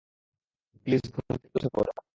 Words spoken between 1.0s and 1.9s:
ঘুম থেকে উঠে